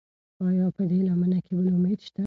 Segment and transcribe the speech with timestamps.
[0.45, 2.19] ایا په دې لمنه کې بل امید شته؟